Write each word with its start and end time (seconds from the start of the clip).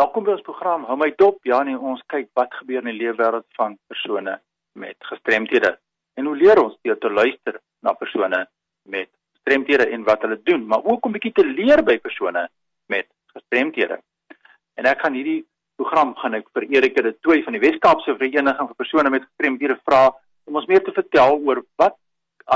Welkom 0.00 0.24
by 0.24 0.32
ons 0.32 0.44
program 0.46 0.84
Hou 0.88 0.94
my 0.96 1.10
dop. 1.20 1.42
Ja 1.44 1.58
nee, 1.66 1.76
ons 1.76 2.00
kyk 2.08 2.30
wat 2.38 2.54
gebeur 2.56 2.80
in 2.80 2.88
die 2.88 3.00
leefwêreld 3.02 3.44
van 3.58 3.74
persone 3.90 4.38
met 4.80 4.96
gestremthede. 5.04 5.74
En 6.16 6.30
hoe 6.30 6.36
leer 6.40 6.60
ons 6.62 6.78
deur 6.86 6.96
te 7.02 7.10
luister 7.12 7.58
na 7.84 7.92
persone 7.98 8.38
met 8.94 9.10
gestremthede 9.34 9.90
en 9.92 10.06
wat 10.06 10.24
hulle 10.24 10.38
doen, 10.46 10.64
maar 10.70 10.86
ook 10.88 11.04
om 11.04 11.12
bietjie 11.12 11.34
te 11.36 11.44
leer 11.44 11.82
by 11.84 11.98
persone 12.00 12.46
met 12.88 13.10
gestremthede. 13.34 13.98
En 14.80 14.88
ek 14.88 15.04
gaan 15.04 15.18
hierdie 15.18 15.42
program 15.76 16.14
gaan 16.22 16.38
ek 16.38 16.48
vir 16.56 16.70
Erika 16.78 17.04
de 17.04 17.12
Tooi 17.20 17.42
van 17.44 17.58
die 17.58 17.64
Wes-Kaapse 17.66 18.16
Vereniging 18.22 18.72
vir 18.72 18.80
persone 18.80 19.12
met 19.12 19.26
gestremthede 19.28 19.76
vra 19.82 20.06
om 20.48 20.62
ons 20.62 20.70
meer 20.70 20.84
te 20.86 20.96
vertel 20.96 21.36
oor 21.44 21.60
wat 21.82 21.98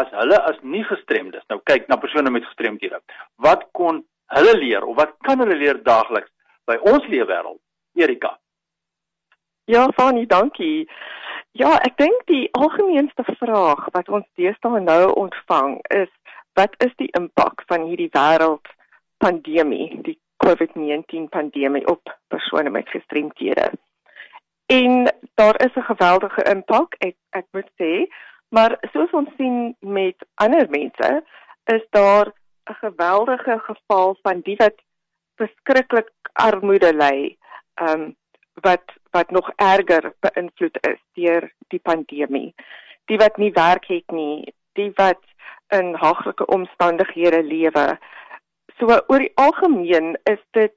as 0.01 0.09
hulle 0.17 0.41
as 0.49 0.63
nie 0.63 0.87
gestremdes 0.89 1.45
nou 1.53 1.61
kyk 1.69 1.93
na 1.93 2.01
persone 2.01 2.33
met 2.33 2.49
gestremthede. 2.49 3.05
Wat 3.37 3.69
kon 3.77 4.01
hulle 4.33 4.57
leer 4.63 4.89
of 4.89 4.97
wat 5.03 5.19
kan 5.29 5.45
hulle 5.45 5.61
leer 5.61 5.85
daagliks 5.85 6.33
by 6.65 6.77
ons 6.83 7.07
leefwêreld. 7.07 7.61
Erika. 7.95 8.39
Ja, 9.65 9.89
Fani, 9.97 10.27
dankie. 10.27 10.89
Ja, 11.53 11.77
ek 11.87 11.97
dink 11.97 12.27
die 12.27 12.49
algemeenste 12.59 13.25
vraag 13.39 13.87
wat 13.95 14.09
ons 14.09 14.27
deesdae 14.37 14.81
nou 14.83 15.13
ontvang 15.13 15.79
is 15.95 16.11
wat 16.59 16.75
is 16.87 16.93
die 16.99 17.11
impak 17.19 17.63
van 17.71 17.87
hierdie 17.89 18.11
wêreld 18.15 18.69
pandemie, 19.23 19.89
die 20.07 20.19
COVID-19 20.45 21.29
pandemie 21.31 21.87
op 21.91 22.13
persone 22.29 22.71
met 22.71 22.91
gestremthede? 22.91 23.71
En 24.67 25.11
daar 25.35 25.57
is 25.65 25.75
'n 25.75 25.89
geweldige 25.91 26.43
impak, 26.55 26.95
ek 26.99 27.17
ek 27.31 27.47
moet 27.53 27.71
sê, 27.83 28.07
maar 28.49 28.79
soos 28.93 29.11
ons 29.11 29.31
sien 29.37 29.77
met 29.81 30.17
ander 30.35 30.67
mense, 30.71 31.23
is 31.65 31.85
daar 31.91 32.27
'n 32.71 32.75
geweldige 32.75 33.59
geval 33.59 34.17
van 34.23 34.41
die 34.41 34.57
wat 34.57 34.75
verskriklik 35.41 36.11
armoede 36.33 36.93
ly, 36.93 37.37
ehm 37.81 38.01
um, 38.01 38.13
wat 38.63 38.93
wat 39.11 39.31
nog 39.31 39.51
erger 39.57 40.13
beïnvloed 40.21 40.79
is 40.87 41.01
deur 41.19 41.51
die 41.69 41.81
pandemie. 41.83 42.55
Die 43.11 43.19
wat 43.19 43.37
nie 43.37 43.53
werk 43.53 43.87
het 43.87 44.11
nie, 44.13 44.55
die 44.79 44.91
wat 44.97 45.21
in 45.69 45.95
haglike 45.95 46.47
omstandighede 46.47 47.43
lewe. 47.43 47.99
So 48.79 48.87
oor 48.87 49.23
die 49.23 49.33
algemeen 49.35 50.17
is 50.31 50.43
dit 50.51 50.75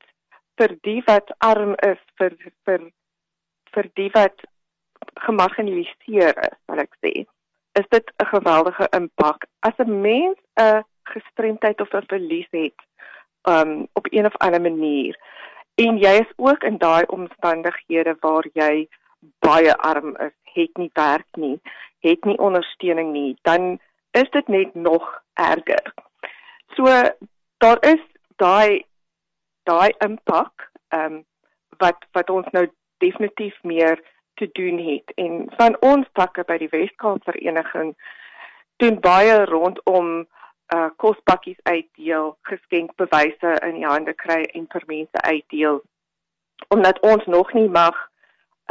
vir 0.57 0.75
die 0.81 1.01
wat 1.05 1.31
arm 1.37 1.75
is, 1.85 2.01
vir 2.17 2.35
vir 2.65 2.89
vir 3.75 3.89
die 3.99 4.09
wat 4.13 4.45
gemarginaliseer 5.27 6.37
is, 6.49 6.57
sal 6.65 6.81
ek 6.81 6.93
sê. 7.05 7.13
Is 7.79 7.87
dit 7.93 8.11
'n 8.21 8.29
geweldige 8.33 8.87
impak 8.99 9.45
as 9.61 9.77
'n 9.79 10.01
mens 10.01 10.37
'n 10.57 10.83
gestremdheid 11.13 11.81
of 11.81 11.93
'n 11.93 12.09
verlies 12.09 12.49
het 12.51 12.87
um 13.49 13.87
op 13.93 14.07
een 14.09 14.25
of 14.25 14.37
ander 14.37 14.61
manier 14.61 15.17
en 15.75 15.97
jy 16.01 16.13
is 16.21 16.31
ook 16.35 16.63
in 16.63 16.77
daai 16.81 17.05
omstandighede 17.13 18.15
waar 18.19 18.47
jy 18.53 18.87
baie 19.45 19.75
arm 19.75 20.15
is, 20.17 20.33
het 20.53 20.77
nie 20.77 20.89
werk 20.93 21.37
nie, 21.37 21.59
het 22.05 22.25
nie 22.25 22.37
ondersteuning 22.37 23.11
nie, 23.13 23.37
dan 23.41 23.79
is 24.11 24.29
dit 24.33 24.47
net 24.47 24.73
nog 24.73 25.05
erger. 25.33 25.93
So 26.75 26.85
daar 27.57 27.77
is 27.81 28.01
daai 28.35 28.85
daai 29.63 29.93
impak 30.05 30.69
um 30.95 31.23
wat 31.77 32.05
wat 32.17 32.29
ons 32.29 32.47
nou 32.51 32.65
definitief 32.97 33.57
meer 33.61 34.01
te 34.37 34.49
doen 34.51 34.77
het 34.81 35.11
en 35.15 35.45
van 35.57 35.77
ons 35.79 36.07
takke 36.13 36.45
by 36.47 36.57
die 36.57 36.71
Weskaap 36.71 37.25
vereniging 37.29 37.93
doen 38.81 38.99
baie 39.01 39.43
rondom 39.45 40.25
uh 40.75 40.89
kospakkies 40.95 41.59
uitdeel, 41.63 42.37
geskenkbewyse 42.41 43.53
in 43.67 43.79
die 43.79 43.87
hande 43.87 44.13
kry 44.13 44.41
en 44.53 44.67
vir 44.73 44.83
mense 44.87 45.21
uitdeel. 45.21 45.81
Omdat 46.73 46.99
ons 46.99 47.25
nog 47.25 47.53
nie 47.53 47.69
mag 47.69 47.95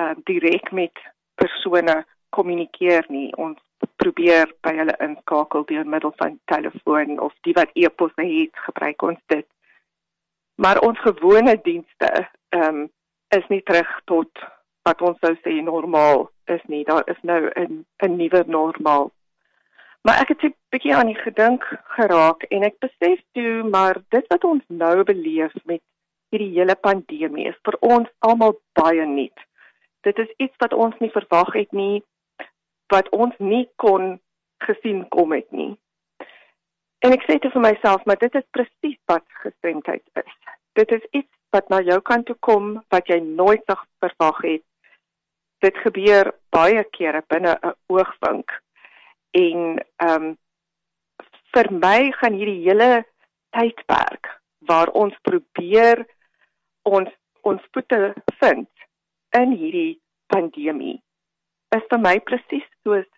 uh 0.01 0.15
direk 0.25 0.73
met 0.73 0.93
persone 1.35 2.05
kommunikeer 2.37 3.07
nie. 3.09 3.31
Ons 3.37 3.61
probeer 3.97 4.51
by 4.65 4.75
hulle 4.77 4.97
inskakel 5.05 5.65
deur 5.71 5.89
middel 5.89 6.13
van 6.21 6.39
telefoon 6.53 7.21
of 7.21 7.33
die 7.49 7.55
wat 7.57 7.73
e-posse 7.75 8.25
het, 8.29 8.53
gebruik 8.69 9.03
ons 9.03 9.23
dit. 9.33 9.47
Maar 10.61 10.81
ons 10.85 11.01
gewone 11.05 11.57
dienste 11.63 12.13
um 12.57 12.87
is 13.35 13.49
nie 13.49 13.63
terug 13.63 13.89
tot 14.05 14.47
wat 14.87 15.03
ons 15.03 15.19
sou 15.25 15.35
sê 15.43 15.57
normaal 15.65 16.29
is 16.53 16.63
nie. 16.71 16.85
Daar 16.85 17.05
is 17.11 17.21
nou 17.23 17.51
'n 17.57 17.85
'n 18.05 18.17
nuwe 18.17 18.45
normaal 18.47 19.11
Maar 20.07 20.21
ek 20.23 20.29
het 20.29 20.43
'n 20.43 20.55
bietjie 20.69 20.95
aan 20.95 21.07
die 21.07 21.23
gedink 21.29 21.63
geraak 21.99 22.43
en 22.43 22.63
ek 22.63 22.79
besef 22.79 23.21
toe 23.33 23.63
maar 23.75 23.97
dit 24.09 24.27
wat 24.27 24.45
ons 24.45 24.65
nou 24.69 25.03
beleef 25.03 25.55
met 25.65 25.83
hierdie 26.31 26.53
hele 26.59 26.77
pandemie 26.77 27.47
is 27.49 27.59
vir 27.63 27.77
ons 27.81 28.09
almal 28.19 28.61
baie 28.73 29.07
nuut. 29.07 29.39
Dit 30.01 30.19
is 30.19 30.31
iets 30.37 30.55
wat 30.57 30.73
ons 30.73 30.95
nie 30.99 31.11
verwag 31.11 31.53
het 31.53 31.73
nie 31.73 32.05
wat 32.95 33.09
ons 33.09 33.35
nie 33.39 33.69
kon 33.77 34.21
gesien 34.67 35.09
kom 35.09 35.33
het 35.33 35.51
nie. 35.51 35.75
En 36.99 37.13
ek 37.13 37.23
sê 37.27 37.39
dit 37.39 37.53
vir 37.53 37.63
myself, 37.63 38.05
maar 38.05 38.19
dit 38.19 38.35
is 38.35 38.51
presies 38.51 39.01
wat 39.05 39.25
gestremdheid 39.43 40.07
is. 40.13 40.37
Dit 40.73 40.93
is 40.93 41.09
iets 41.11 41.35
wat 41.51 41.69
na 41.69 41.81
jou 41.81 42.01
kant 42.01 42.27
toe 42.27 42.37
kom 42.41 42.85
wat 42.89 43.07
jy 43.09 43.19
nooit 43.19 43.75
verwag 43.99 44.39
het. 44.43 44.63
Dit 45.59 45.77
gebeur 45.77 46.35
baie 46.51 46.85
kere 46.85 47.25
binne 47.27 47.59
'n 47.63 47.75
oogwink 47.87 48.63
en 49.43 49.63
ehm 49.97 50.27
um, 50.27 50.35
vir 51.57 51.69
my 51.73 52.11
gaan 52.21 52.35
hierdie 52.37 52.63
hele 52.67 52.89
tydperk 53.57 54.29
waar 54.71 54.91
ons 55.03 55.15
probeer 55.29 56.03
ons 56.91 57.13
ons 57.51 57.63
voete 57.73 58.01
vind 58.43 58.69
in 59.41 59.55
hierdie 59.61 59.99
pandemie 60.35 60.99
is 61.77 61.87
vir 61.93 62.03
my 62.09 62.15
presies 62.31 62.67
soos 62.85 63.09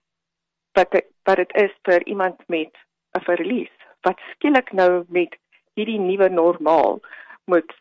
wat 0.79 0.95
wat 1.29 1.43
dit 1.43 1.57
is 1.65 1.75
vir 1.89 2.07
iemand 2.15 2.39
met 2.55 2.73
'n 3.19 3.25
verlies 3.31 3.75
wat 4.07 4.25
skielik 4.33 4.73
nou 4.81 5.05
met 5.19 5.35
hierdie 5.75 6.01
nuwe 6.01 6.29
normaal 6.29 7.01
moet 7.45 7.73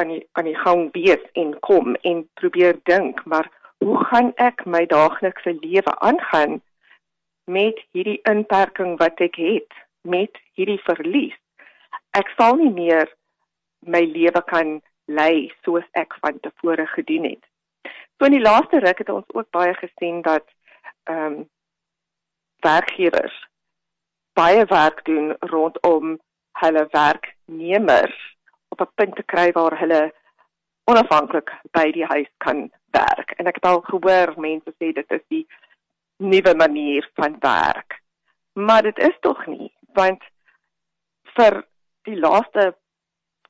aan 0.00 0.08
die 0.08 0.22
aan 0.32 0.48
die 0.50 0.60
gang 0.64 0.88
wees 0.96 1.24
en 1.42 1.58
kom 1.68 1.96
en 2.10 2.28
probeer 2.40 2.80
dink 2.90 3.24
maar 3.24 3.50
hoe 3.84 3.98
gaan 4.04 4.32
ek 4.36 4.64
my 4.66 4.86
daaglikse 4.86 5.52
lewe 5.60 5.92
aangaan 6.08 6.62
met 7.44 7.80
hierdie 7.92 8.20
inperking 8.30 8.98
wat 8.98 9.20
ek 9.20 9.36
het, 9.36 9.72
met 10.02 10.40
hierdie 10.54 10.80
verlies. 10.84 11.36
Ek 12.16 12.30
sal 12.38 12.56
nie 12.56 12.72
meer 12.72 13.08
my 13.84 14.04
lewe 14.08 14.42
kan 14.48 14.78
lei 15.06 15.52
soos 15.64 15.84
ek 15.92 16.16
van 16.22 16.40
tevore 16.40 16.86
gedoen 16.86 17.28
het. 17.28 17.42
So 18.16 18.28
in 18.28 18.38
die 18.38 18.44
laaste 18.44 18.80
ruk 18.80 19.02
het 19.02 19.10
ons 19.12 19.34
ook 19.34 19.50
baie 19.50 19.74
gesien 19.80 20.22
dat 20.22 20.46
ehm 21.04 21.26
um, 21.26 21.42
werkgewers 22.64 23.34
baie 24.32 24.64
werk 24.64 25.04
doen 25.04 25.34
rondom 25.40 26.14
hulle 26.62 26.86
werknemers 26.90 28.16
op 28.68 28.80
'n 28.80 28.94
punt 28.94 29.16
te 29.16 29.22
kry 29.22 29.52
waar 29.52 29.78
hulle 29.78 30.12
onafhanklik 30.84 31.50
by 31.70 31.90
die 31.92 32.04
huis 32.04 32.30
kan 32.36 32.70
werk. 32.90 33.30
En 33.30 33.46
ek 33.46 33.54
het 33.54 33.64
al 33.64 33.80
gehoor 33.80 34.34
mense 34.36 34.70
sê 34.78 34.92
dit 34.92 35.10
is 35.10 35.24
die 35.28 35.46
nuwe 36.16 36.54
manier 36.54 37.10
van 37.14 37.36
werk. 37.40 38.00
Maar 38.52 38.82
dit 38.82 38.98
is 38.98 39.16
tog 39.20 39.46
nie, 39.46 39.72
want 39.94 40.22
vir 41.34 41.62
die 42.06 42.16
laaste 42.20 42.72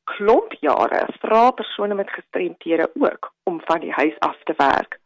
klomp 0.04 0.52
jare 0.60 1.04
vra 1.22 1.50
persone 1.58 1.94
met 1.94 2.10
gestremthede 2.10 2.90
ook 2.94 3.32
om 3.44 3.60
van 3.68 3.80
die 3.80 3.92
huis 3.92 4.18
af 4.18 4.36
te 4.44 4.54
werk 4.56 5.00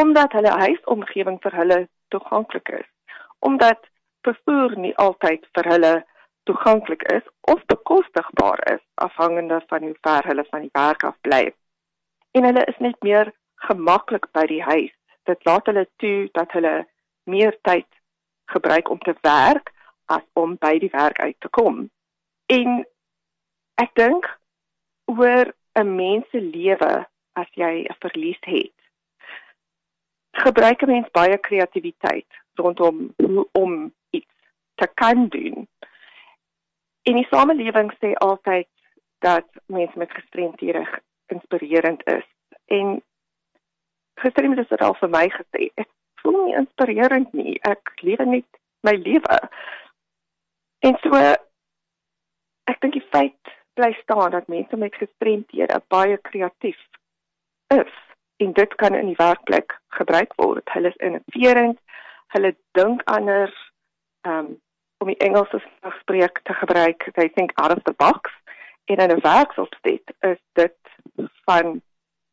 omdat 0.00 0.32
hulle 0.32 0.52
huisomgewing 0.58 1.38
vir 1.44 1.56
hulle 1.60 1.78
toeganklik 2.14 2.68
is 2.78 2.88
omdat 3.48 3.88
vervoer 4.28 4.76
nie 4.84 4.94
altyd 5.06 5.48
vir 5.58 5.70
hulle 5.72 5.92
toeganklik 6.50 7.02
is 7.16 7.26
of 7.54 7.64
bekostigbaar 7.72 8.62
is 8.74 8.84
afhangende 9.06 9.60
van 9.72 9.88
hoe 9.88 9.96
ver 10.06 10.30
hulle 10.30 10.46
van 10.50 10.66
die 10.66 10.74
werk 10.78 11.04
af 11.10 11.18
bly 11.28 11.42
en 12.38 12.48
hulle 12.50 12.64
is 12.74 12.80
net 12.86 13.02
meer 13.08 13.32
gemaklik 13.68 14.30
by 14.38 14.46
die 14.54 14.62
huis 14.62 14.94
dit 15.30 15.44
laat 15.48 15.66
hulle 15.70 15.86
toe 16.02 16.28
dat 16.36 16.52
hulle 16.56 16.74
meer 17.30 17.56
tyd 17.66 17.86
gebruik 18.50 18.90
om 18.90 18.98
te 18.98 19.14
werk 19.22 19.72
as 20.10 20.26
om 20.32 20.56
by 20.58 20.74
die 20.82 20.90
werk 20.92 21.20
uit 21.22 21.36
te 21.38 21.50
kom. 21.54 21.86
En 22.50 22.82
ek 23.82 23.94
dink 23.94 24.26
oor 25.10 25.52
'n 25.78 25.94
mens 25.96 26.26
se 26.30 26.40
lewe 26.40 27.06
as 27.40 27.50
jy 27.54 27.86
'n 27.86 28.00
verlies 28.04 28.40
het. 28.40 28.78
Gebruik 30.44 30.82
'n 30.82 30.92
mens 30.94 31.10
baie 31.10 31.38
kreatiwiteit 31.38 32.30
rondom 32.54 33.14
hoe 33.16 33.48
om 33.52 33.94
iets 34.10 34.36
te 34.74 34.88
kan 34.94 35.28
doen. 35.28 35.68
En 37.02 37.14
die 37.14 37.26
samelewing 37.30 37.92
sê 37.92 38.12
altyd 38.14 38.68
dat 39.18 39.46
mense 39.66 39.98
met 39.98 40.12
gestremdhede 40.12 40.84
inspirerend 41.26 42.06
is. 42.06 42.26
En 42.66 43.02
gister 44.22 44.48
het 44.48 44.68
dit 44.68 44.82
al 44.86 44.96
vir 45.00 45.12
my 45.12 45.26
gesê. 45.34 45.70
Ek 45.80 45.88
voel 46.22 46.38
nie 46.46 46.58
inspirerend 46.60 47.32
nie. 47.32 47.56
Ek 47.68 47.92
lewe 48.06 48.26
net 48.26 48.60
my 48.86 48.94
lewe. 48.96 49.38
En 50.86 50.96
so 51.04 51.22
ek 52.70 52.80
dink 52.80 52.94
die 52.96 53.08
feit 53.12 53.56
bly 53.78 53.92
staan 54.02 54.30
dat 54.36 54.48
mense 54.48 54.76
met 54.76 54.94
gestremthede 54.94 55.80
baie 55.88 56.16
kreatief 56.28 56.78
is 57.74 57.92
en 58.40 58.52
dit 58.56 58.74
kan 58.80 58.94
in 58.96 59.10
die 59.12 59.18
werkplek 59.18 59.76
gebruik 59.98 60.32
word. 60.40 60.64
Hulle 60.72 60.88
is 60.88 61.00
innoverend, 61.04 61.78
hulle 62.34 62.54
dink 62.78 63.04
anders 63.04 63.56
um 64.28 64.56
om 65.00 65.08
die 65.08 65.20
Engelse 65.24 65.62
spreek 66.02 66.42
te 66.44 66.52
gebruik. 66.52 67.06
They 67.16 67.30
think 67.32 67.52
out 67.54 67.72
of 67.72 67.82
the 67.84 67.94
box. 67.96 68.32
En 68.84 68.96
in 68.96 69.10
'n 69.10 69.20
werksopset 69.20 70.12
is 70.20 70.40
dit 70.52 70.76
van 71.44 71.82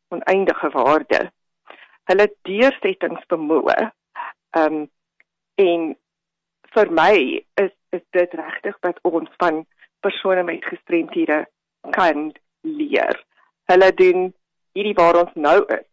oneindige 0.08 0.70
waarde. 0.70 1.32
Hulle 2.08 2.28
deursettingsvermoë 2.48 3.78
um 4.58 4.86
en 5.58 5.88
vir 6.74 6.90
my 7.00 7.14
is 7.64 7.74
is 7.96 8.04
dit 8.12 8.34
regtig 8.40 8.76
wat 8.84 8.98
ons 9.02 9.30
van 9.42 9.62
persone 10.04 10.42
met 10.44 10.64
gestremthede 10.64 11.38
kan 11.96 12.32
leer. 12.60 13.16
Hulle 13.72 13.92
doen 13.94 14.28
hierdie 14.76 14.96
waar 14.98 15.16
ons 15.24 15.34
nou 15.34 15.58
is. 15.72 15.86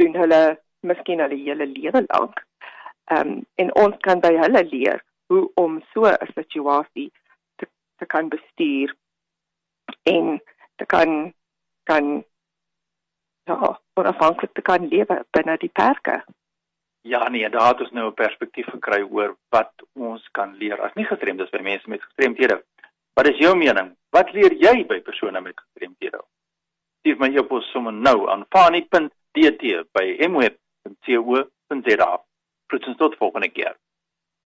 Doen 0.00 0.16
hulle 0.20 0.42
miskien 0.80 1.24
die 1.32 1.42
hele 1.46 1.66
lewe 1.66 2.04
lank. 2.08 2.42
Ehm 3.12 3.28
um, 3.28 3.46
en 3.56 3.74
ons 3.84 3.96
kan 4.04 4.20
by 4.20 4.34
hulle 4.36 4.64
leer 4.68 5.02
hoe 5.32 5.44
om 5.54 5.80
so 5.92 6.04
'n 6.06 6.32
situasie 6.34 7.10
te 7.56 7.66
te 7.98 8.06
kan 8.06 8.28
bestuur 8.28 8.94
en 10.02 10.40
te 10.76 10.86
kan 10.86 11.34
kan 11.84 12.24
ja, 13.48 13.80
onafhanklik 14.00 14.52
te 14.52 14.62
kan 14.62 14.88
lewe 14.88 15.24
binne 15.36 15.56
die 15.58 15.72
perke. 15.72 16.22
Ja 17.08 17.28
nee, 17.28 17.48
daar 17.50 17.68
het 17.72 17.80
ons 17.80 17.90
nou 17.90 18.06
'n 18.10 18.14
perspektief 18.14 18.66
gekry 18.66 19.02
oor 19.02 19.36
wat 19.48 19.72
ons 19.92 20.28
kan 20.32 20.56
leer 20.56 20.80
as 20.80 20.94
nie 20.94 21.04
gestremdes 21.04 21.50
by 21.50 21.62
mense 21.62 21.88
met 21.88 22.02
gestremthede. 22.02 22.62
Wat 23.14 23.28
is 23.28 23.38
jou 23.38 23.56
mening? 23.56 23.96
Wat 24.10 24.32
leer 24.32 24.52
jy 24.52 24.86
by 24.86 25.00
persone 25.00 25.40
met 25.40 25.60
gestremthede? 25.60 26.20
Stuur 26.98 27.18
my 27.18 27.28
e-pos 27.36 27.70
sommer 27.70 27.92
nou 27.92 28.28
aan 28.30 28.46
fani.dt 28.50 29.64
by 29.92 30.06
mweb.co.za. 30.28 32.10
Tot 32.66 32.86
'n 32.86 32.94
tot 32.94 33.16
volgende 33.16 33.48
keer. 33.48 33.76